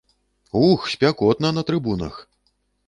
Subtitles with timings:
[0.69, 2.21] Ух, спякотна на трыбунах!